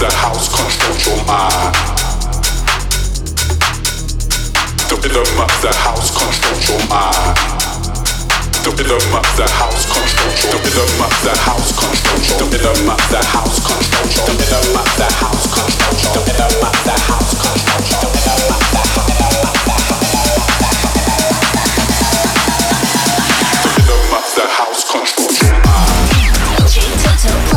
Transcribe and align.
The 0.00 0.08
house 0.16 0.48
controls 0.48 1.04
your 1.04 1.20
mind. 1.28 1.76
The 4.88 4.96
rhythm 4.96 5.36
of 5.38 5.52
the 5.60 5.68
house 5.76 6.08
controls 6.16 6.68
your 6.70 6.80
mind. 6.88 7.36
The 8.64 8.70
rhythm 8.72 9.12
of 9.12 9.28
the 9.36 9.44
house 9.44 9.84
controls 9.84 10.40
your. 10.40 10.56
mind. 10.56 10.56
The 10.56 10.56
rhythm 10.64 11.04
of 11.04 11.12
the 11.20 11.36
house 11.36 11.76
controls 11.76 12.32
your. 12.32 12.40
mind. 12.40 12.40
The 12.40 12.48
rhythm 12.48 12.88
of 12.88 13.02
the 13.12 13.20
house 13.28 13.60
controls 13.60 14.16
your. 14.16 14.24
mind. 14.24 14.32
The 14.32 14.40
rhythm 14.40 14.80
of 14.80 14.96
the 14.96 15.10
house 15.20 15.44
controls 15.52 16.00
your. 16.00 16.16
mind. 16.16 16.16
The 16.16 16.24
rhythm 16.24 16.64
of 16.64 16.80
the 16.80 16.96
house 16.96 17.36
controls 17.36 17.92
your. 17.92 18.00
The 18.00 18.08
rhythm 18.08 18.56
of 18.56 18.64
the 18.72 18.80
house. 18.80 19.84
The 23.60 23.68
rhythm 23.76 24.16
of 24.16 24.24
the 24.32 24.44
house 24.48 24.80
controls 24.88 25.36
your 25.44 25.52
mind. 25.60 26.08
DJ 26.56 26.88
Toto. 27.04 27.49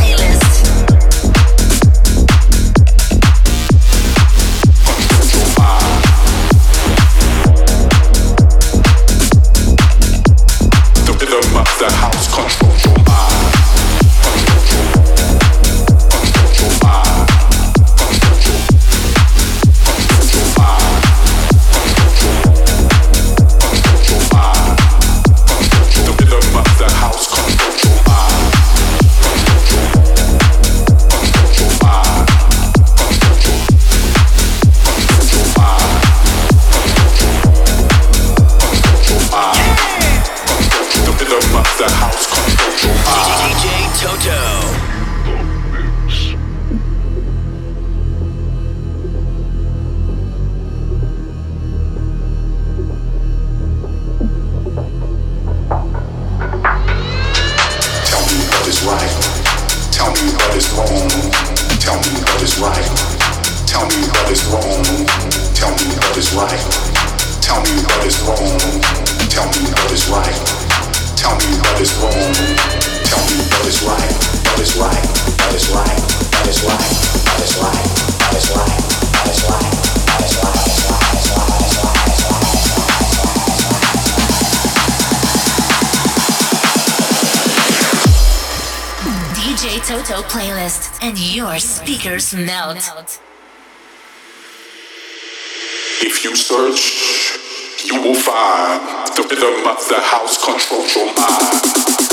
If 96.05 96.25
you 96.25 96.35
search, 96.35 97.39
you 97.85 98.01
will 98.01 98.13
find 98.13 99.07
the 99.15 99.23
rhythm 99.23 99.65
of 99.65 99.87
the 99.87 100.01
house 100.01 100.37
controls 100.43 100.93
your 100.97 101.05
mind. 101.15 102.12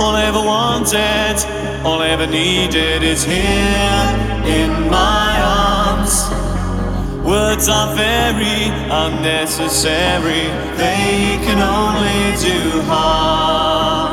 All 0.00 0.14
I 0.14 0.26
ever 0.26 0.40
wanted, 0.40 1.36
all 1.84 2.00
I 2.00 2.10
ever 2.10 2.26
needed 2.26 3.02
is 3.02 3.24
here 3.24 4.04
in 4.46 4.70
my 4.88 5.30
arms. 5.42 6.14
Words 7.26 7.68
are 7.68 7.96
very 7.96 8.70
unnecessary, 9.04 10.44
they 10.76 11.38
can 11.44 11.58
only 11.58 12.36
do 12.38 12.80
harm. 12.82 14.07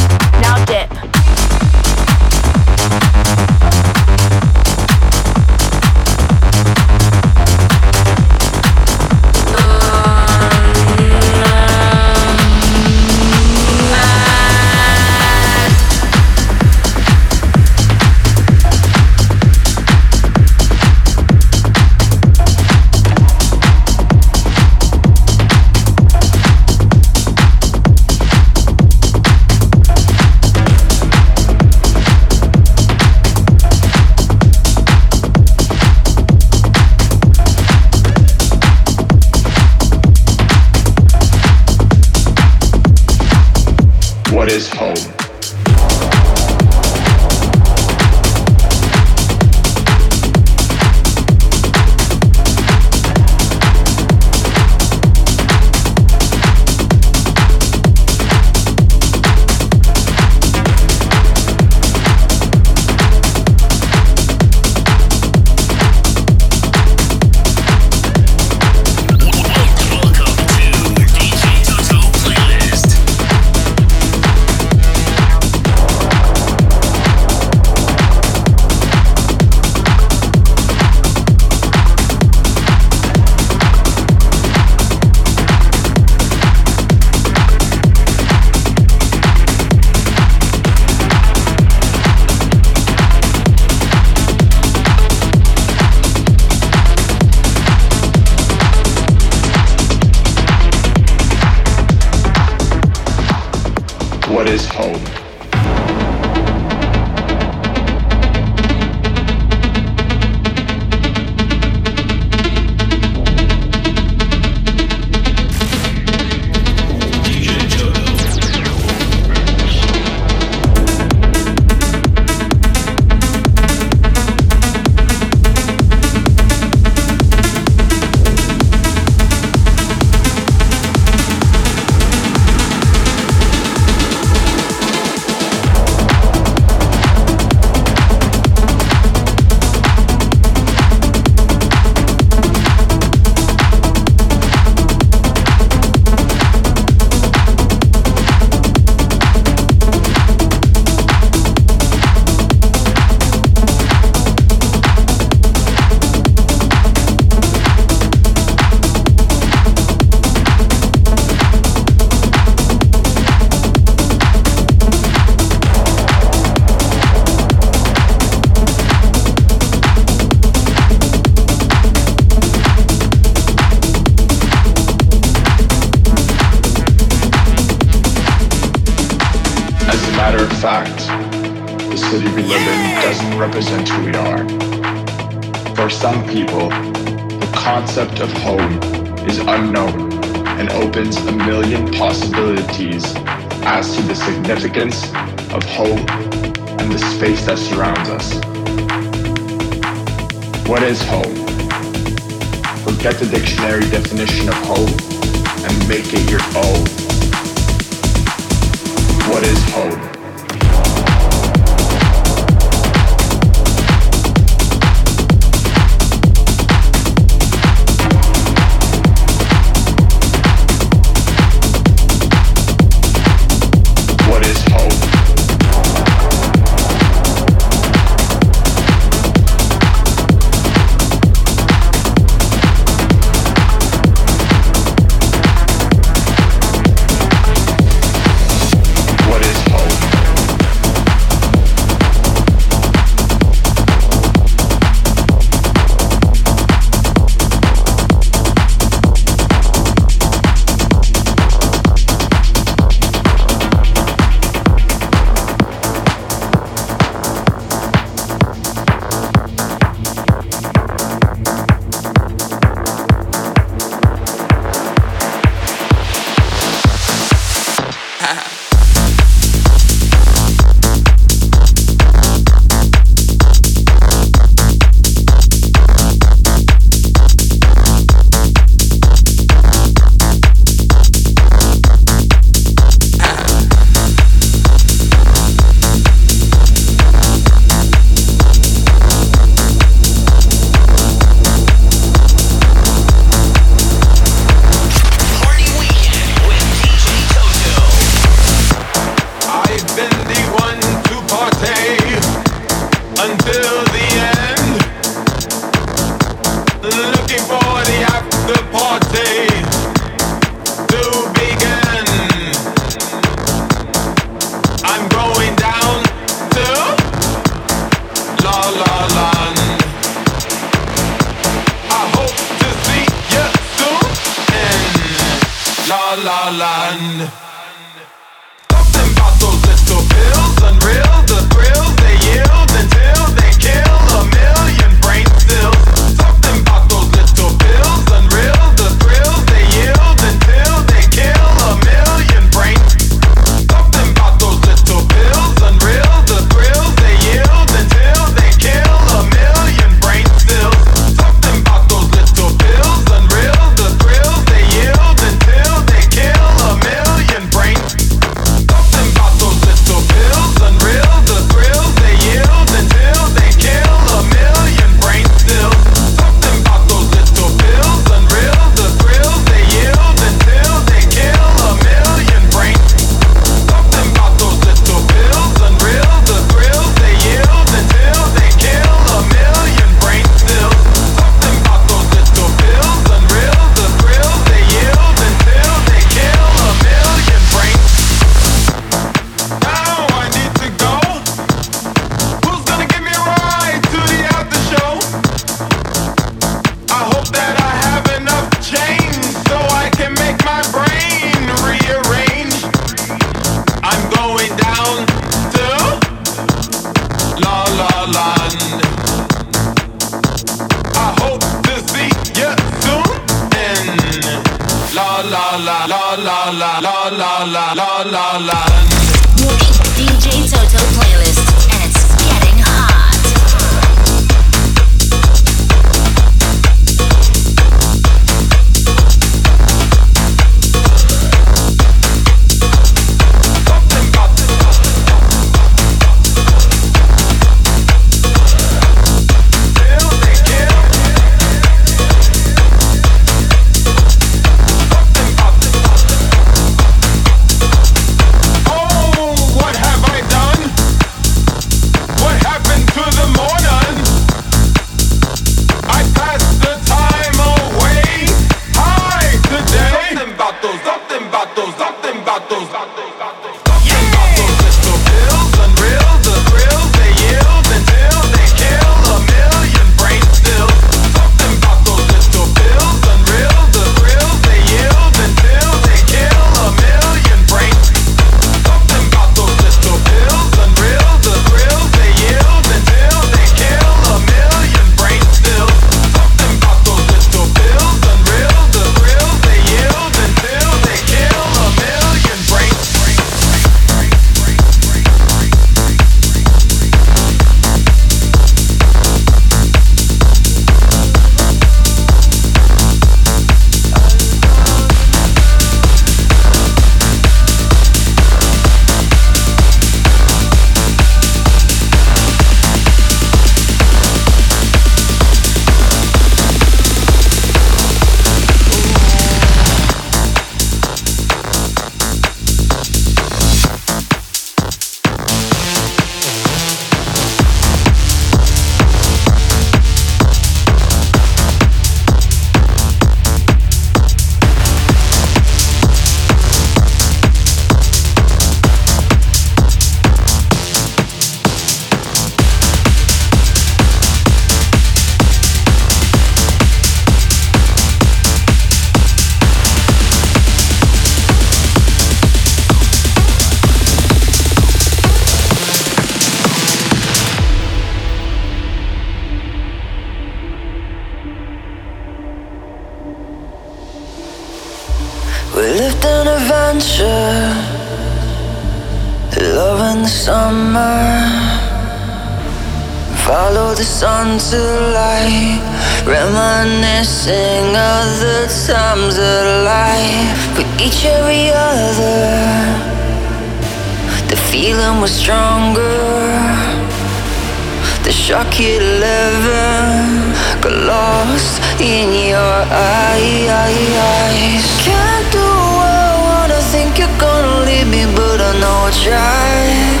in 591.82 592.12
your 592.30 592.58
eyes. 592.70 594.64
Can't 594.86 595.26
do 595.32 595.48
what 595.78 595.90
I 595.90 596.14
wanna 596.26 596.60
think 596.72 596.98
you're 596.98 597.18
gonna 597.18 597.66
leave 597.66 597.88
me, 597.88 598.04
but 598.14 598.40
I 598.40 598.52
know 598.62 598.88
I 598.88 598.92
tried. 599.04 600.00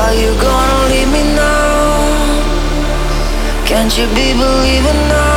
Are 0.00 0.14
you 0.22 0.32
gonna 0.46 0.90
leave 0.90 1.10
me 1.16 1.22
now? 1.34 1.94
Can't 3.64 3.96
you 3.96 4.06
be 4.08 4.32
believing 4.34 5.00
now? 5.08 5.33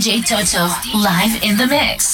DJ 0.00 0.24
Toto 0.24 0.64
live 0.96 1.42
in 1.42 1.58
the 1.58 1.66
mix. 1.66 1.66
In 1.66 1.66
the 1.66 1.66
mix. 1.66 2.09